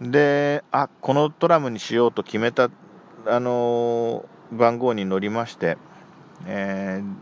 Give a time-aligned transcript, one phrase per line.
[0.00, 2.70] で、あ、このトラムにしようと決めた、
[3.26, 5.78] あのー、番号に乗りまして、
[6.46, 7.14] えー、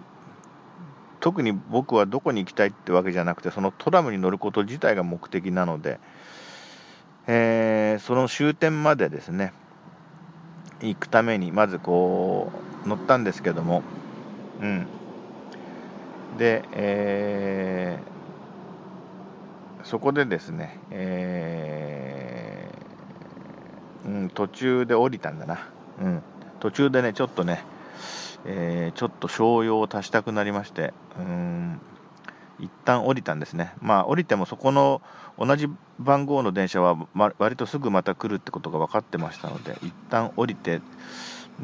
[1.21, 6.01] 特に僕はどこに行きたいってわけじゃなくて、そのトラムに乗ること自体が目的なので、
[7.27, 9.53] えー、その終点までですね、
[10.81, 12.53] 行くために、まずこ
[12.85, 13.83] う、乗ったんですけども、
[14.61, 14.87] うん。
[16.37, 21.84] で、えー、そこでですね、えー、
[24.05, 25.69] うん、途中で降りたんだな。
[26.01, 26.23] うん。
[26.61, 27.65] 途中でね、ちょっとね、
[28.47, 31.81] えー、ちょっと商用を足したくなりまして、うん、
[32.59, 33.75] 一旦降りたんですね。
[33.81, 35.01] まあ、降りてもそこの
[35.39, 35.69] 同じ
[35.99, 40.81] 番号の電車は、ま、割とすぐまた来るってことが分かってましたので、一旦降りて、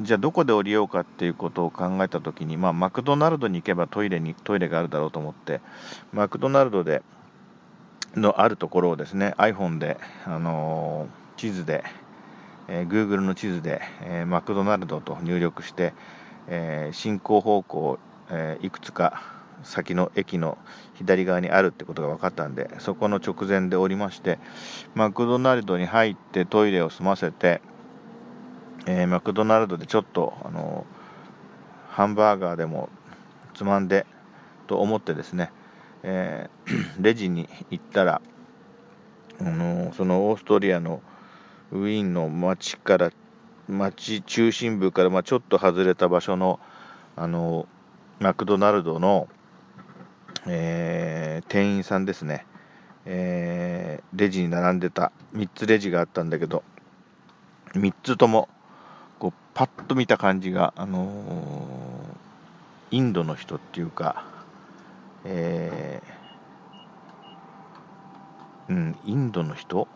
[0.01, 5.61] じゃあどこで降りようかっていうことを考えたときに、まあ、マクドナルドに行けばトイレに、トイレがあるだろうと思って、
[6.13, 7.03] マクドナルドで、
[8.17, 11.85] のあるところをですね、iPhone で、あのー、地図で、
[12.73, 15.93] え、Google の地図で、え、マクドナルドと入力して、
[16.47, 17.99] え、進行方向、
[18.31, 19.21] え、いくつか
[19.65, 20.57] 先の駅の
[20.95, 24.39] 左側にあるってことが分かったんで、そこの直前で降りまして、
[24.95, 27.61] マクドナルドに入ってトイレを済ませて、
[28.87, 30.87] え、マクドナルドでちょっと、あの
[31.89, 32.89] ハンバーガーでも
[33.55, 34.07] つまんで
[34.69, 35.51] と思ってですね、
[36.05, 36.49] え、
[37.01, 38.23] レジに行ったら、
[39.41, 41.03] あのそのオーストリアの
[41.73, 43.13] ウィーンの街から
[43.69, 46.59] 町中心部からまちょっと外れた場所の
[47.17, 47.67] あの
[48.19, 49.29] マクドナルドの、
[50.47, 52.45] えー、店員さんですね、
[53.07, 55.13] えー、レジに並んでた。
[55.35, 56.65] 3つレジがあったんだけど
[57.75, 58.49] 3つとも
[59.19, 64.25] こうパッと見た感じが、あのー、インドの人っていうか、
[65.25, 69.87] えー、うん、インドの人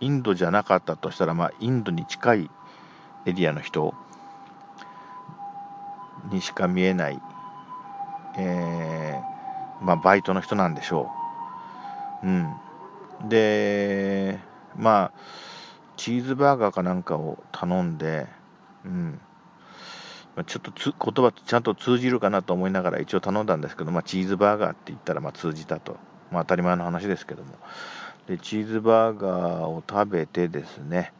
[0.00, 2.50] インドじゃなかったとしたら、まあ、インドに近い
[3.26, 3.94] エリアの人
[6.30, 7.20] にしか見えない、
[8.36, 11.10] えー、まあ、バイトの人なんでしょ
[12.22, 12.26] う。
[12.26, 13.28] うん。
[13.28, 14.38] で、
[14.76, 15.12] まあ、
[15.96, 18.26] チーズバーガーかなんかを頼んで、
[18.84, 19.20] うん。
[20.46, 25.96] ちょっとつ言葉ちゃんと通じるかなと思いながら一応頼んだんですけど、まあ、チーズバーガーって言ったらまあ通じたと。
[26.32, 27.54] まあ、当たり前の話ですけども。
[28.26, 31.12] で、チーズバーガーを食べてですね、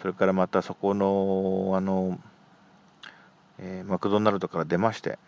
[0.00, 2.18] それからまたそこの、あの、
[3.58, 5.18] えー、マクドナルドから出まして、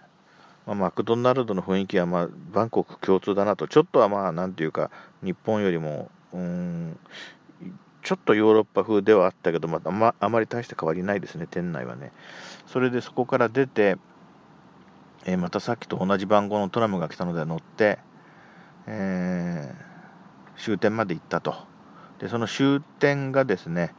[0.66, 4.90] まあ、マクドナルドの雰囲気は、まあ、バンコク共通だなと、ちょっとはまあ、なんていうか、
[5.22, 6.98] 日本よりも、うん、
[8.02, 12.12] ちょっとヨーロッパ風ではあったけど、まあ、まあまり大して変わりないですね、店内はね。
[12.66, 13.96] それでそこから出て、
[15.26, 17.98] えー、またさっきと同じ番号のトラムが来たので乗って、
[18.86, 19.93] えー、
[20.56, 21.54] 終点まで行ったと。
[22.18, 23.94] で、その終点がですね、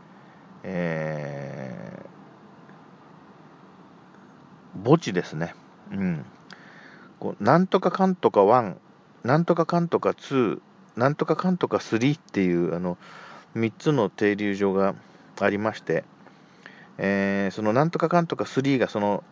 [0.63, 5.53] えー、墓地ですね。
[5.91, 6.25] うん。
[7.19, 8.75] こうなんとかかんとか1、
[9.23, 10.59] なんとかかんとか2、
[10.95, 12.97] なんとかかんとか3っていう、あの、
[13.55, 14.95] 3つの停留所が
[15.39, 16.03] ありまして、
[16.97, 19.23] えー、そのなんとかかんとか3がその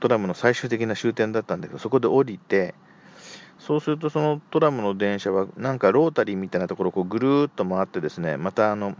[0.00, 2.74] トラムの最終的な終点だったんだけど、そこで降りて、
[3.66, 8.96] そうするとそのトラムの電車はなんかロータリーみたいなところをこうぐるーっと回ってですね、またあの、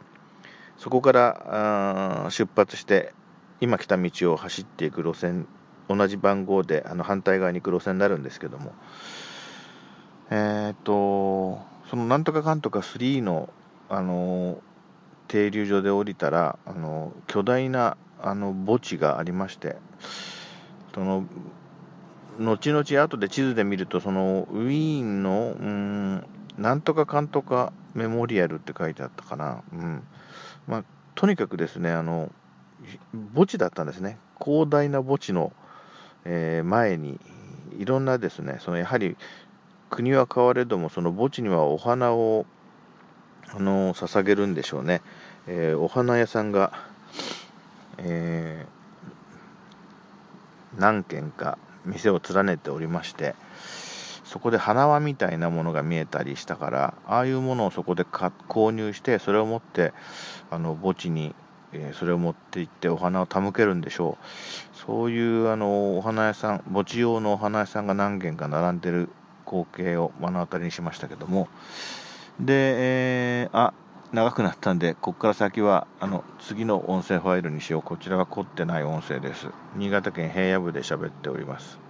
[0.79, 3.13] そこから出発して
[3.61, 5.49] 今来た道を走っていく路線
[5.89, 8.73] 同じ番号であの反対側に行く路線になるんですけども。
[10.31, 13.51] えっ、とそのなんとかかんとか3の
[13.89, 14.61] あの
[15.29, 19.77] 停留所で降りたらあの巨大なあの墓地がありまして
[20.95, 21.27] その
[22.39, 26.27] 後々後で地図で見るとそのウィーンのうん
[26.59, 30.03] なんとかかんとかメモリアルって書いてあったかな、うん。
[30.67, 30.85] まあ、
[31.15, 32.31] とにかくですねあの
[33.35, 34.19] 墓地だったんですね。
[34.43, 35.53] 広大な墓地の、
[36.25, 37.21] えー、前に
[37.79, 39.17] いろんなですねそのやはり
[39.91, 42.47] 国は変われどもその墓地にはお花を
[43.55, 45.03] あの捧げるんでしょうね、
[45.47, 46.73] えー、お花屋さんが、
[47.99, 53.35] えー、何軒か店を連ねておりまして
[54.25, 59.93] そこで花輪みたいなものが見えたりしたからああいうものをそこで購入してそれを持って
[60.51, 61.35] あの墓地に、
[61.73, 64.77] えー、それを持って行ってお花を手向けるんでしょう。
[64.87, 69.11] そういうあのお花屋さん墓地用のお花屋さんが何軒か並んでる
[69.45, 71.49] 光景を目の当たりにしましたけども。
[72.41, 72.55] で、
[73.45, 73.75] えー、あ、
[74.13, 77.83] 長くなったんで、ここから先は、あの、次の音声ファイルにしよう。
[77.83, 79.55] こちらは凝ってない音声です。
[79.73, 81.83] 新潟県平野部で喋っております。